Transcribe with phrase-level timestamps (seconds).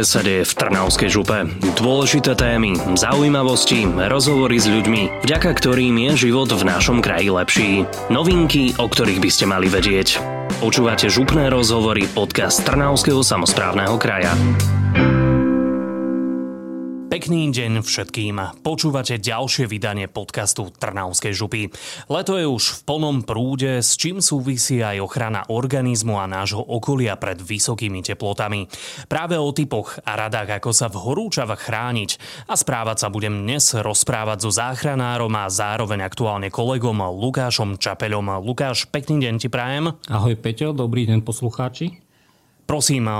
[0.00, 1.38] ktoré sa deje v Trnavskej župe.
[1.76, 7.70] Dôležité témy, zaujímavosti, rozhovory s ľuďmi, vďaka ktorým je život v našom kraji lepší.
[8.08, 10.16] Novinky, o ktorých by ste mali vedieť.
[10.64, 14.32] Počúvate župné rozhovory podcast Trnavského samozprávneho kraja.
[17.10, 18.62] Pekný deň všetkým.
[18.62, 21.66] Počúvate ďalšie vydanie podcastu Trnavskej župy.
[22.06, 27.18] Leto je už v plnom prúde, s čím súvisí aj ochrana organizmu a nášho okolia
[27.18, 28.70] pred vysokými teplotami.
[29.10, 32.10] Práve o typoch a radách, ako sa v horúčavách chrániť
[32.46, 38.38] a správať sa budem dnes rozprávať so záchranárom a zároveň aktuálne kolegom Lukášom Čapeľom.
[38.38, 39.98] Lukáš, pekný deň ti prajem.
[40.06, 42.09] Ahoj Peťo, dobrý deň poslucháči.
[42.70, 43.10] Prosím,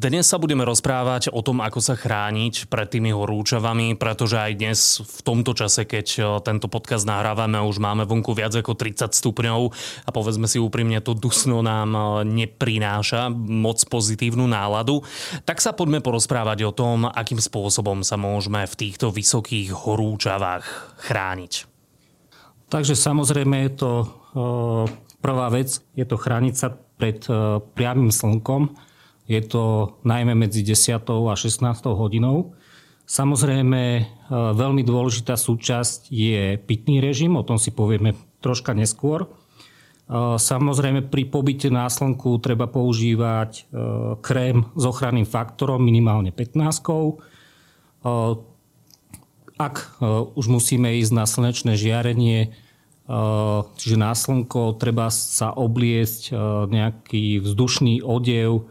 [0.00, 5.04] dnes sa budeme rozprávať o tom, ako sa chrániť pred tými horúčavami, pretože aj dnes
[5.04, 9.60] v tomto čase, keď tento podcast nahrávame, už máme vonku viac ako 30 stupňov
[10.08, 15.04] a povedzme si úprimne, to dusno nám neprináša moc pozitívnu náladu.
[15.44, 21.68] Tak sa poďme porozprávať o tom, akým spôsobom sa môžeme v týchto vysokých horúčavách chrániť.
[22.72, 23.90] Takže samozrejme je to
[25.20, 28.74] prvá vec, je to chrániť sa pred e, priamým slnkom.
[29.30, 30.98] Je to najmä medzi 10.
[31.06, 31.62] a 16.
[31.94, 32.58] hodinou.
[33.06, 34.02] Samozrejme, e,
[34.34, 39.24] veľmi dôležitá súčasť je pitný režim, o tom si povieme troška neskôr.
[39.24, 39.28] E,
[40.36, 43.70] samozrejme, pri pobyte na slnku treba používať
[44.20, 47.22] krém s ochranným faktorom minimálne 15.
[49.58, 49.98] Ak
[50.38, 52.54] už musíme ísť na slnečné žiarenie,
[53.80, 56.36] Čiže na slnko treba sa obliecť
[56.68, 58.68] nejaký vzdušný odev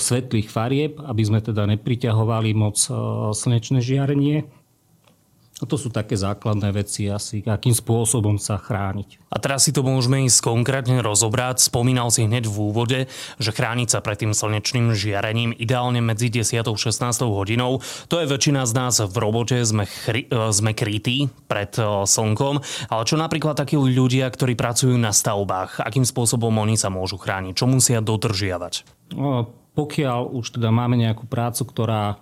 [0.00, 2.80] svetlých farieb, aby sme teda nepriťahovali moc
[3.36, 4.48] slnečné žiarenie.
[5.58, 9.18] No to sú také základné veci asi, akým spôsobom sa chrániť.
[9.26, 11.66] A teraz si to môžeme ísť konkrétne rozobrať.
[11.66, 13.00] Spomínal si hneď v úvode,
[13.42, 16.62] že chrániť sa pred tým slnečným žiarením ideálne medzi 10.
[16.62, 17.26] a 16.
[17.26, 17.82] hodinou.
[18.06, 22.62] To je väčšina z nás v robote, sme, chry, e, sme krytí pred e, slnkom.
[22.86, 25.82] Ale čo napríklad takí ľudia, ktorí pracujú na stavbách?
[25.82, 27.58] Akým spôsobom oni sa môžu chrániť?
[27.58, 28.86] Čo musia dodržiavať?
[29.18, 32.18] No, pokiaľ už teda máme nejakú prácu, ktorá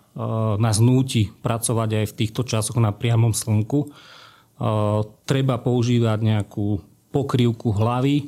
[0.57, 3.89] nás núti pracovať aj v týchto časoch na priamom slnku, e,
[5.29, 6.81] treba používať nejakú
[7.13, 8.27] pokrývku hlavy, e,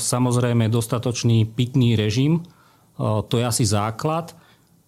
[0.00, 2.40] samozrejme dostatočný pitný režim,
[2.94, 4.38] to je asi základ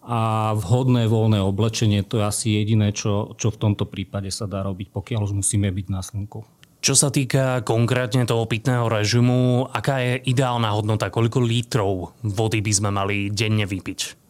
[0.06, 4.62] a vhodné voľné oblečenie, to je asi jediné, čo, čo v tomto prípade sa dá
[4.62, 6.46] robiť, pokiaľ už musíme byť na slnku.
[6.78, 12.72] Čo sa týka konkrétne toho pitného režimu, aká je ideálna hodnota, koľko lítrov vody by
[12.72, 14.25] sme mali denne vypiť?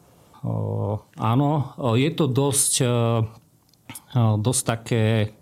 [1.19, 1.51] Áno,
[1.99, 2.73] je to dosť,
[4.15, 5.34] dosť také...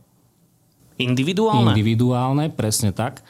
[0.96, 1.74] Individuálne?
[1.74, 3.20] Individuálne, presne tak.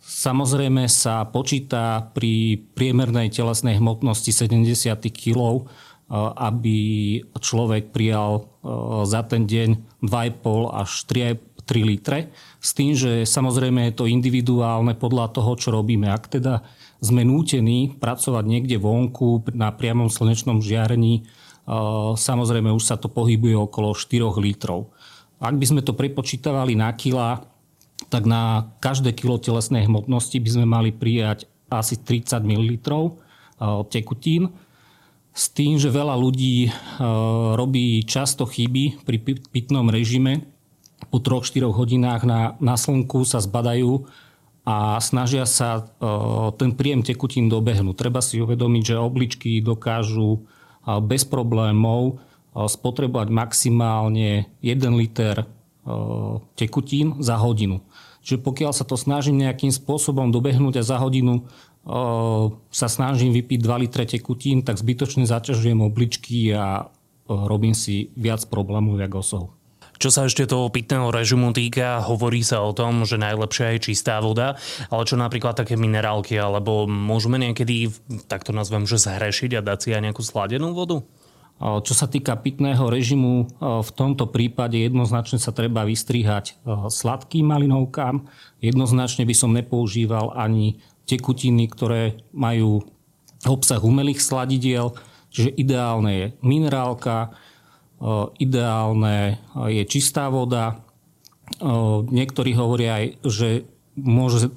[0.00, 4.64] Samozrejme sa počíta pri priemernej telesnej hmotnosti 70
[5.12, 5.68] kg,
[6.40, 6.78] aby
[7.38, 8.48] človek prijal
[9.04, 12.34] za ten deň 2,5 až 3 3 litre.
[12.58, 16.10] S tým, že samozrejme je to individuálne podľa toho, čo robíme.
[16.10, 16.66] Ak teda
[17.00, 21.24] sme nútení pracovať niekde vonku na priamom slnečnom žiarení,
[22.16, 24.92] samozrejme už sa to pohybuje okolo 4 litrov.
[25.40, 27.40] Ak by sme to prepočítavali na kila,
[28.12, 32.70] tak na každé kilo telesnej hmotnosti by sme mali prijať asi 30 ml
[33.88, 34.52] tekutín.
[35.30, 36.68] S tým, že veľa ľudí
[37.54, 39.16] robí často chyby pri
[39.48, 40.44] pitnom režime,
[41.08, 44.04] po 3-4 hodinách na, na slnku sa zbadajú
[44.70, 45.82] a snažia sa e,
[46.54, 47.98] ten príjem tekutín dobehnúť.
[47.98, 50.40] Treba si uvedomiť, že obličky dokážu e,
[51.02, 52.14] bez problémov
[52.54, 55.46] e, spotrebovať maximálne 1 liter
[56.60, 57.80] tekutín za hodinu.
[58.20, 61.48] Čiže pokiaľ sa to snažím nejakým spôsobom dobehnúť a za hodinu
[62.68, 66.92] sa snažím vypiť 2 litre tekutín, tak zbytočne zaťažujem obličky a
[67.26, 69.56] robím si viac problémov, jak osohu.
[70.00, 74.16] Čo sa ešte toho pitného režimu týka, hovorí sa o tom, že najlepšia je čistá
[74.24, 74.56] voda,
[74.88, 77.92] ale čo napríklad také minerálky, alebo môžeme niekedy,
[78.24, 81.04] tak to nazvem, že zhrešiť a dať si aj nejakú sladenú vodu?
[81.60, 86.56] Čo sa týka pitného režimu, v tomto prípade jednoznačne sa treba vystrihať
[86.88, 88.24] sladkým malinovkám.
[88.64, 92.88] Jednoznačne by som nepoužíval ani tekutiny, ktoré majú
[93.44, 94.96] obsah umelých sladidiel,
[95.28, 97.36] čiže ideálne je minerálka,
[98.40, 99.36] ideálne
[99.68, 100.80] je čistá voda.
[102.08, 103.48] Niektorí hovoria aj, že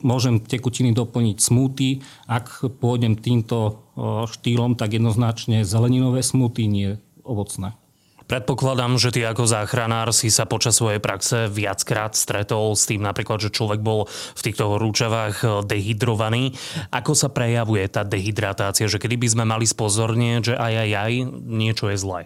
[0.01, 1.99] môžem tekutiny doplniť smúty.
[2.29, 3.83] Ak pôjdem týmto
[4.29, 6.95] štýlom, tak jednoznačne zeleninové smúty, nie
[7.27, 7.75] ovocné.
[8.23, 13.43] Predpokladám, že ty ako záchranár si sa počas svojej praxe viackrát stretol s tým napríklad,
[13.43, 16.55] že človek bol v týchto horúčavách eh, dehydrovaný.
[16.89, 18.87] Ako sa prejavuje tá dehydratácia?
[18.87, 21.13] Že kedy by sme mali spozornieť, že aj, aj, aj,
[21.43, 22.21] niečo je zlé?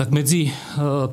[0.00, 0.52] Tak medzi e,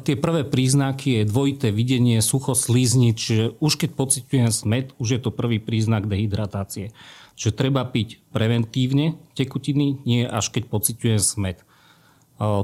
[0.07, 5.19] tie prvé príznaky je dvojité videnie, sucho, slízniť, čiže už keď pociťujem smet, už je
[5.19, 6.95] to prvý príznak dehydratácie.
[7.35, 11.67] Čiže treba piť preventívne tekutiny, nie až keď pociťujem smet.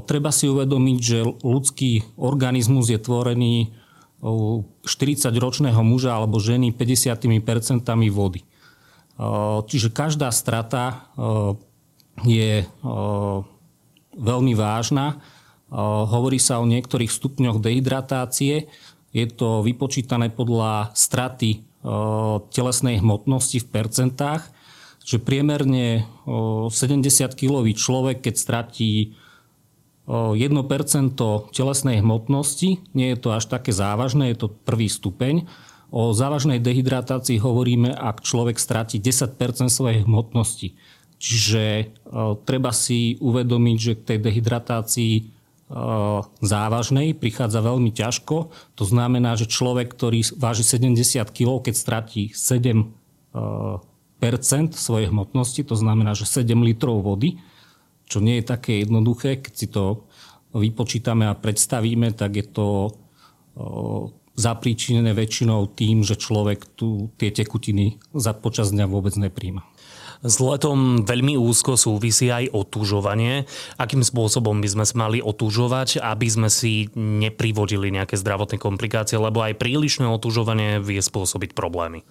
[0.08, 3.54] Treba si uvedomiť, že ľudský organizmus je tvorený
[4.24, 8.42] 40-ročného muža alebo ženy 50% vody.
[9.68, 11.06] Čiže každá strata
[12.24, 12.64] je
[14.14, 15.20] veľmi vážna.
[15.72, 18.68] Hovorí sa o niektorých stupňoch dehydratácie.
[19.14, 21.62] Je to vypočítané podľa straty
[22.50, 24.48] telesnej hmotnosti v percentách,
[25.04, 26.08] že priemerne
[26.72, 29.12] 70-kilový človek, keď stratí
[30.08, 30.40] 1%
[31.52, 35.44] telesnej hmotnosti, nie je to až také závažné, je to prvý stupeň.
[35.92, 39.36] O závažnej dehydratácii hovoríme, ak človek stratí 10%
[39.68, 40.74] svojej hmotnosti.
[41.20, 41.94] Čiže
[42.48, 45.33] treba si uvedomiť, že k tej dehydratácii
[46.38, 48.54] závažnej prichádza veľmi ťažko.
[48.78, 52.86] To znamená, že človek, ktorý váži 70 kg, keď stratí 7%
[54.72, 57.42] svojej hmotnosti, to znamená, že 7 litrov vody,
[58.06, 59.42] čo nie je také jednoduché.
[59.42, 60.06] Keď si to
[60.54, 62.94] vypočítame a predstavíme, tak je to
[64.38, 69.66] zapríčinené väčšinou tým, že človek tu tie tekutiny za počas dňa vôbec nepríjma.
[70.24, 73.44] S letom veľmi úzko súvisí aj otužovanie.
[73.76, 79.60] Akým spôsobom by sme mali otužovať, aby sme si neprivodili nejaké zdravotné komplikácie, lebo aj
[79.60, 82.08] prílišné otužovanie vie spôsobiť problémy?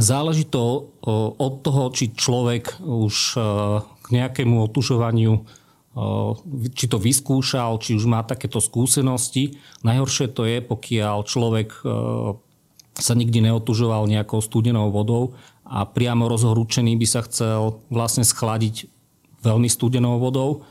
[0.00, 0.88] Záleží to
[1.36, 3.40] od toho, či človek už e,
[3.82, 5.42] k nejakému otužovaniu e,
[6.70, 9.58] či to vyskúšal, či už má takéto skúsenosti.
[9.82, 11.84] Najhoršie to je, pokiaľ človek e,
[12.96, 18.90] sa nikdy neotužoval nejakou studenou vodou a priamo rozhorúčený by sa chcel vlastne schladiť
[19.40, 20.66] veľmi studenou vodou.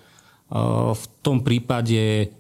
[0.94, 2.34] V tom prípade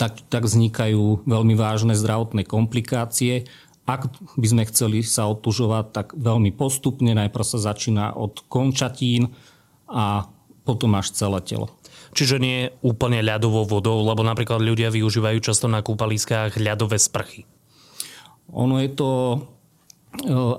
[0.00, 3.46] tak, tak vznikajú veľmi vážne zdravotné komplikácie
[3.86, 7.14] ak by sme chceli sa otužovať, tak veľmi postupne.
[7.14, 9.30] Najprv sa začína od končatín
[9.86, 10.26] a
[10.66, 11.70] potom až celé telo.
[12.10, 17.46] Čiže nie úplne ľadovou vodou, lebo napríklad ľudia využívajú často na kúpaliskách ľadové sprchy.
[18.54, 19.38] Ono je to e,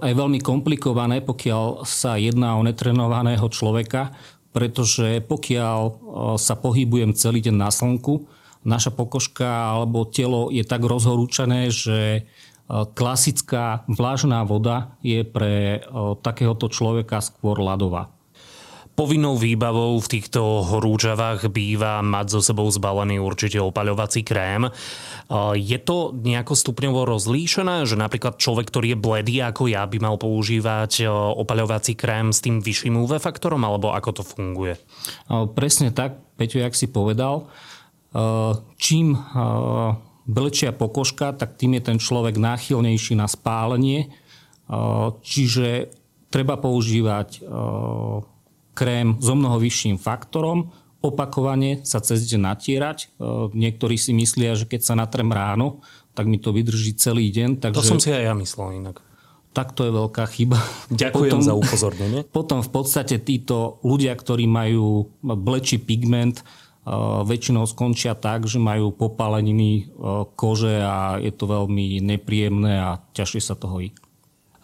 [0.04, 4.12] aj veľmi komplikované, pokiaľ sa jedná o netrenovaného človeka,
[4.52, 5.94] pretože pokiaľ e,
[6.42, 8.28] sa pohybujem celý deň na slnku,
[8.68, 12.28] naša pokožka alebo telo je tak rozhorúčené, že
[12.68, 15.80] Klasická vlážná voda je pre
[16.20, 18.12] takéhoto človeka skôr ľadová.
[18.98, 24.74] Povinnou výbavou v týchto horúčavách býva mať so sebou zbalený určite opaľovací krém.
[25.54, 30.18] Je to nejako stupňovo rozlíšené, že napríklad človek, ktorý je bledý ako ja, by mal
[30.18, 34.82] používať opaľovací krém s tým vyšším UV faktorom, alebo ako to funguje?
[35.54, 37.54] Presne tak, Peťo, jak si povedal.
[38.82, 39.14] Čím
[40.26, 44.10] blečia pokožka, tak tým je ten človek náchylnejší na spálenie.
[45.22, 45.94] Čiže
[46.34, 47.46] treba používať
[48.78, 50.70] krém so mnoho vyšším faktorom,
[51.02, 53.10] opakovane sa cez deň natierať.
[53.58, 55.82] Niektorí si myslia, že keď sa natrem ráno,
[56.14, 57.62] tak mi to vydrží celý deň.
[57.62, 57.78] Takže...
[57.78, 59.02] To som si aj ja myslel inak.
[59.54, 60.62] Tak to je veľká chyba.
[60.94, 62.22] Ďakujem potom, za upozornenie.
[62.38, 66.46] Potom v podstate títo ľudia, ktorí majú blečí pigment,
[67.28, 69.92] väčšinou skončia tak, že majú popáleniny
[70.40, 73.92] kože a je to veľmi nepríjemné a ťažšie sa toho jí.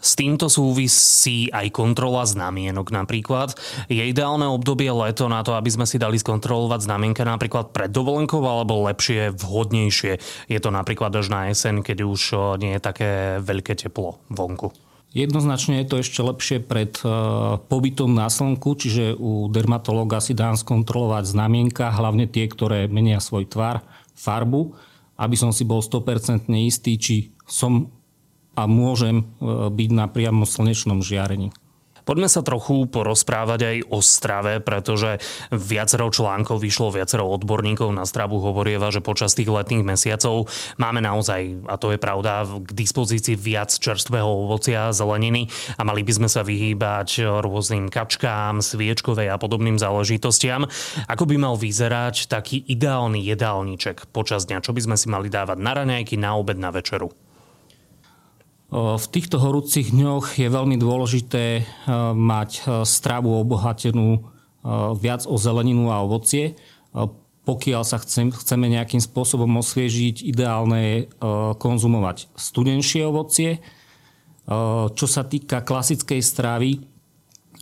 [0.04, 3.56] S týmto súvisí aj kontrola znamienok napríklad.
[3.88, 8.44] Je ideálne obdobie leto na to, aby sme si dali skontrolovať znamienka napríklad pred dovolenkou
[8.44, 10.20] alebo lepšie, vhodnejšie.
[10.52, 12.22] Je to napríklad až na jeseň, keď už
[12.60, 14.76] nie je také veľké teplo vonku.
[15.14, 17.06] Jednoznačne je to ešte lepšie pred e,
[17.70, 23.46] pobytom na slnku, čiže u dermatológa si dám skontrolovať znamienka, hlavne tie, ktoré menia svoj
[23.46, 23.86] tvar,
[24.18, 24.74] farbu,
[25.14, 27.94] aby som si bol 100% istý, či som
[28.54, 29.24] a môžem e,
[29.70, 31.50] byť na priamo slnečnom žiarení.
[32.04, 38.44] Poďme sa trochu porozprávať aj o strave, pretože viacero článkov vyšlo, viacero odborníkov na stravu
[38.44, 40.44] hovorieva, že počas tých letných mesiacov
[40.76, 45.48] máme naozaj, a to je pravda, k dispozícii viac čerstvého ovocia a zeleniny
[45.80, 50.68] a mali by sme sa vyhýbať rôznym kačkám, sviečkovej a podobným záležitostiam.
[51.08, 54.60] Ako by mal vyzerať taký ideálny jedálniček počas dňa?
[54.60, 57.23] Čo by sme si mali dávať na raňajky, na obed, na večeru?
[58.74, 61.62] V týchto horúcich dňoch je veľmi dôležité
[62.18, 64.26] mať stravu obohatenú
[64.98, 66.58] viac o zeleninu a ovocie.
[67.46, 70.98] Pokiaľ sa chceme nejakým spôsobom osviežiť, ideálne je
[71.54, 73.62] konzumovať studenšie ovocie.
[74.90, 76.82] Čo sa týka klasickej stravy,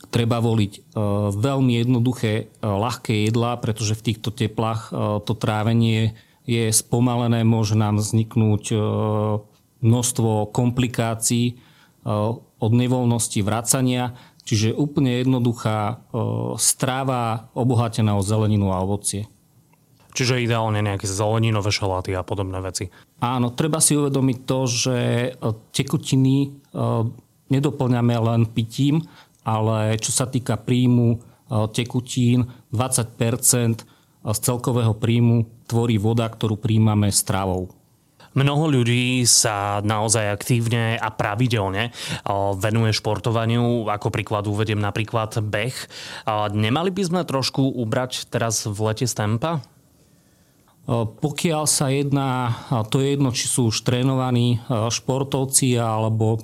[0.09, 0.97] treba voliť
[1.37, 4.88] veľmi jednoduché, ľahké jedlá, pretože v týchto teplách
[5.28, 6.16] to trávenie
[6.49, 8.64] je spomalené, môže nám vzniknúť
[9.83, 11.59] množstvo komplikácií
[12.62, 16.03] od nevoľnosti vracania, čiže úplne jednoduchá
[16.59, 19.31] stráva obohatená o zeleninu a ovocie.
[20.12, 22.93] Čiže ideálne nejaké zeleninové šaláty a podobné veci.
[23.23, 24.97] Áno, treba si uvedomiť to, že
[25.73, 26.53] tekutiny
[27.49, 29.01] nedoplňame len pitím,
[29.41, 31.17] ale čo sa týka príjmu
[31.73, 33.89] tekutín, 20%
[34.23, 37.73] z celkového príjmu tvorí voda, ktorú príjmame stravou.
[38.33, 41.93] Mnoho ľudí sa naozaj aktívne a pravidelne
[42.57, 43.85] venuje športovaniu.
[43.93, 45.77] Ako príklad uvediem napríklad beh.
[46.57, 49.61] Nemali by sme trošku ubrať teraz v lete z tempa?
[50.89, 52.59] Pokiaľ sa jedná,
[52.91, 56.43] to je jedno, či sú už trénovaní športovci alebo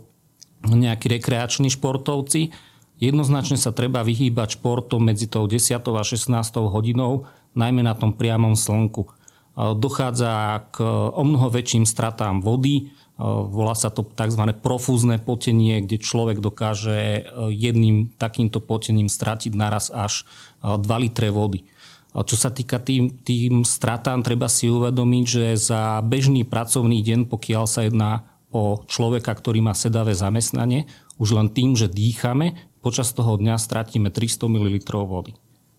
[0.62, 2.54] nejakí rekreační športovci,
[3.02, 5.72] jednoznačne sa treba vyhýbať športom medzi tou 10.
[5.72, 6.30] a 16.
[6.68, 7.26] hodinou,
[7.56, 9.17] najmä na tom priamom slnku
[9.58, 12.94] dochádza k o mnoho väčším stratám vody.
[13.18, 14.54] Volá sa to tzv.
[14.62, 20.22] profúzne potenie, kde človek dokáže jedným takýmto potením stratiť naraz až
[20.62, 21.66] 2 litre vody.
[22.14, 27.64] Čo sa týka tým, tým stratám, treba si uvedomiť, že za bežný pracovný deň, pokiaľ
[27.66, 30.86] sa jedná o človeka, ktorý má sedavé zamestnanie,
[31.18, 35.34] už len tým, že dýchame, počas toho dňa stratíme 300 ml vody.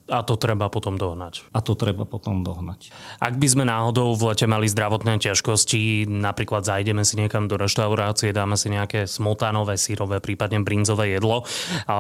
[0.09, 1.45] A to treba potom dohnať.
[1.53, 2.89] A to treba potom dohnať.
[3.21, 8.33] Ak by sme náhodou v lete mali zdravotné ťažkosti, napríklad zajdeme si niekam do reštaurácie,
[8.33, 11.45] dáme si nejaké smotanové, sírové, prípadne brinzové jedlo
[11.85, 11.97] a,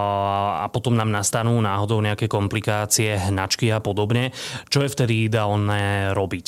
[0.63, 4.33] a potom nám nastanú náhodou nejaké komplikácie, hnačky a podobne,
[4.73, 6.47] čo je vtedy ideálne robiť?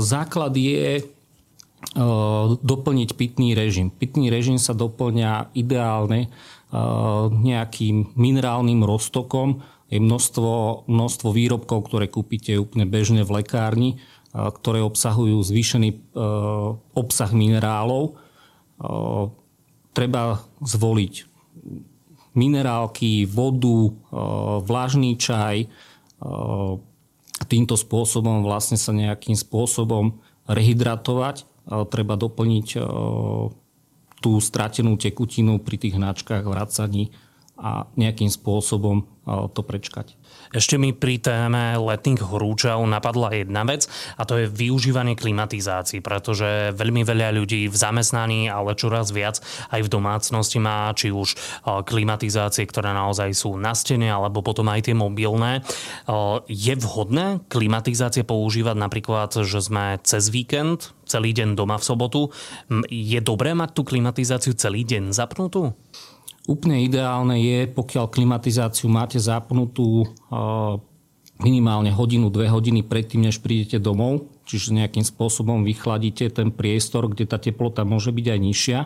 [0.00, 1.04] Základ je
[2.60, 3.88] doplniť pitný režim.
[3.88, 6.28] Pitný režim sa doplňa ideálne
[7.30, 13.98] nejakým minerálnym roztokom, je množstvo, množstvo výrobkov, ktoré kúpite úplne bežne v lekárni,
[14.30, 15.96] ktoré obsahujú zvýšený e,
[16.94, 18.14] obsah minerálov.
[19.90, 21.14] Treba zvoliť
[22.38, 23.90] minerálky, vodu,
[24.62, 25.66] vlažný čaj.
[27.50, 31.44] Týmto spôsobom vlastne sa nejakým spôsobom rehydratovať.
[31.90, 32.68] Treba doplniť
[34.20, 37.08] tú stratenú tekutinu pri tých hnačkách, vracaní
[37.60, 39.04] a nejakým spôsobom
[39.54, 40.18] to prečkať.
[40.50, 43.86] Ešte mi pri téme letných horúčav napadla jedna vec
[44.18, 49.38] a to je využívanie klimatizácií, pretože veľmi veľa ľudí v zamestnaní, ale čoraz viac
[49.70, 54.90] aj v domácnosti má či už klimatizácie, ktoré naozaj sú na stene alebo potom aj
[54.90, 55.62] tie mobilné.
[56.50, 62.34] Je vhodné klimatizácie používať napríklad, že sme cez víkend celý deň doma v sobotu.
[62.90, 65.76] Je dobré mať tú klimatizáciu celý deň zapnutú?
[66.50, 70.10] Úplne ideálne je, pokiaľ klimatizáciu máte zapnutú
[71.38, 77.30] minimálne hodinu, dve hodiny predtým, než prídete domov, čiže nejakým spôsobom vychladíte ten priestor, kde
[77.30, 78.80] tá teplota môže byť aj nižšia.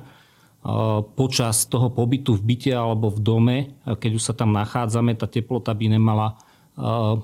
[1.17, 5.73] Počas toho pobytu v byte alebo v dome, keď už sa tam nachádzame, tá teplota
[5.73, 6.37] by nemala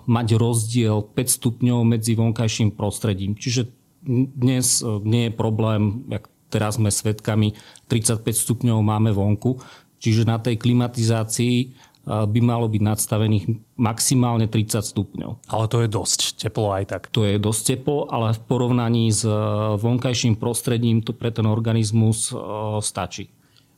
[0.08, 3.36] mať rozdiel 5 stupňov medzi vonkajším prostredím.
[3.36, 3.68] Čiže
[4.34, 7.54] dnes nie je problém, jak teraz sme svedkami,
[7.86, 9.62] 35 stupňov máme vonku,
[10.00, 11.56] Čiže na tej klimatizácii
[12.10, 13.44] by malo byť nadstavených
[13.76, 15.52] maximálne 30 stupňov.
[15.52, 17.02] Ale to je dosť teplo aj tak.
[17.12, 19.22] To je dosť teplo, ale v porovnaní s
[19.76, 22.32] vonkajším prostredím to pre ten organizmus
[22.80, 23.28] stačí.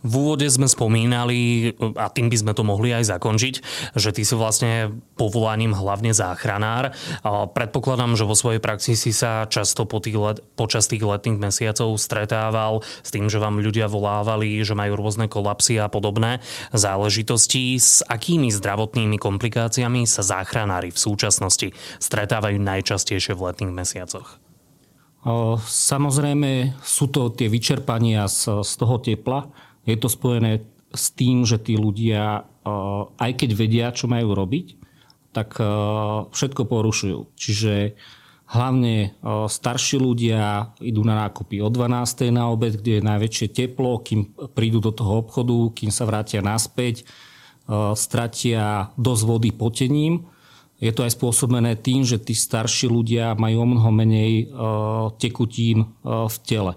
[0.03, 3.55] V úvode sme spomínali, a tým by sme to mohli aj zakončiť,
[3.95, 6.91] že ty si vlastne povolaním hlavne záchranár.
[7.55, 11.95] Predpokladám, že vo svojej praxi si sa často po tých let, počas tých letných mesiacov
[12.03, 16.43] stretával s tým, že vám ľudia volávali, že majú rôzne kolapsy a podobné
[16.75, 17.79] záležitosti.
[17.79, 21.71] S akými zdravotnými komplikáciami sa záchranári v súčasnosti
[22.03, 24.43] stretávajú najčastejšie v letných mesiacoch?
[25.63, 29.47] Samozrejme sú to tie vyčerpania z, z toho tepla,
[29.83, 30.63] je to spojené
[30.93, 34.77] s tým, že tí ľudia, eh, aj keď vedia, čo majú robiť,
[35.33, 35.67] tak eh,
[36.29, 37.19] všetko porušujú.
[37.35, 37.97] Čiže
[38.53, 39.13] hlavne eh,
[39.49, 42.29] starší ľudia idú na nákupy o 12.
[42.31, 47.09] na obed, kde je najväčšie teplo, kým prídu do toho obchodu, kým sa vrátia naspäť,
[47.95, 50.27] stratia dosť vody potením.
[50.83, 54.51] Je to aj spôsobené tým, že tí starší ľudia majú o mnoho menej
[55.23, 56.75] tekutín v tele.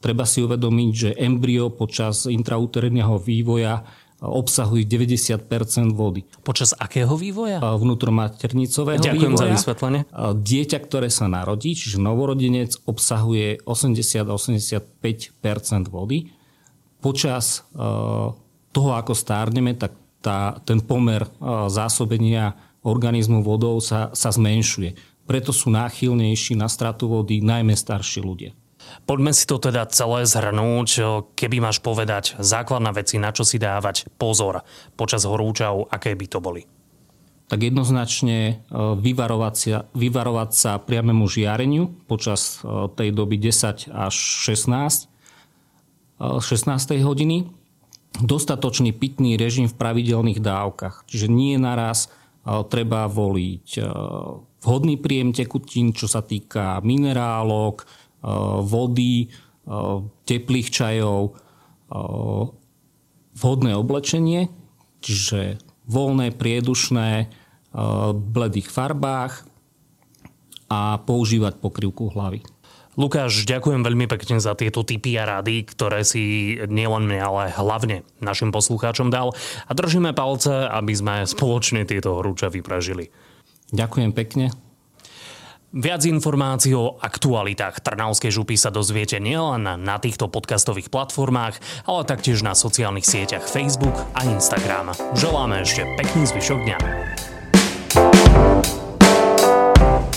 [0.00, 3.84] Treba si uvedomiť, že embryo počas intrauterného vývoja
[4.20, 5.48] obsahujú 90%
[5.96, 6.28] vody.
[6.44, 7.56] Počas akého vývoja?
[7.60, 9.48] Vnútromaternicového Ďakujem vývoja.
[9.48, 10.00] za vysvetlenie.
[10.40, 14.92] Dieťa, ktoré sa narodí, čiže novorodenec, obsahuje 80-85%
[15.88, 16.28] vody.
[17.00, 17.64] Počas
[18.76, 21.24] toho, ako stárneme, tak tá, ten pomer
[21.72, 24.96] zásobenia organizmu vodou sa, sa zmenšuje.
[25.24, 28.52] Preto sú náchylnejší na stratu vody najmä starší ľudia.
[29.04, 30.88] Poďme si to teda celé zhrnúť.
[31.34, 34.62] Keby máš povedať základná veci, na čo si dávať pozor
[34.94, 36.62] počas horúčav, aké by to boli?
[37.50, 44.14] Tak jednoznačne e, vyvarovať sa, vyvarovať sa priamému žiareniu počas e, tej doby 10 až
[44.14, 45.10] 16,
[46.22, 46.46] 16.
[46.94, 47.50] E, hodiny.
[48.22, 51.06] Dostatočný pitný režim v pravidelných dávkach.
[51.10, 52.10] Čiže nie naraz
[52.42, 53.68] treba voliť
[54.60, 57.84] vhodný príjem tekutín, čo sa týka minerálok,
[58.64, 59.96] vody, eh,
[60.28, 62.44] teplých čajov, eh,
[63.40, 64.52] vhodné oblečenie,
[65.00, 65.58] čiže
[65.88, 67.40] voľné, priedušné,
[68.34, 69.46] bledých farbách
[70.66, 72.42] a používať pokrývku hlavy.
[72.98, 78.02] Lukáš, ďakujem veľmi pekne za tieto tipy a rady, ktoré si nielen mne, ale hlavne
[78.18, 79.30] našim poslucháčom dal
[79.64, 83.14] a držíme palce, aby sme spoločne tieto horúčavy prežili.
[83.70, 84.69] Ďakujem pekne.
[85.70, 92.42] Viac informácií o aktualitách Trnavskej župy sa dozviete nielen na týchto podcastových platformách, ale taktiež
[92.42, 94.90] na sociálnych sieťach Facebook a Instagram.
[95.14, 96.78] Želáme ešte pekný zvyšok dňa.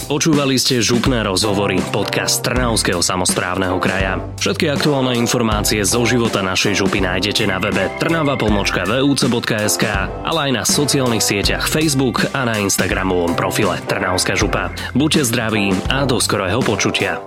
[0.04, 4.20] Počúvali ste župné rozhovory, podcast Trnavského samozprávneho kraja.
[4.36, 9.86] Všetky aktuálne informácie zo života našej župy nájdete na webe trnava.vuc.sk,
[10.28, 14.76] ale aj na sociálnych sieťach Facebook a na Instagramovom profile Trnavská župa.
[14.92, 17.24] Buďte zdraví a do skorého počutia.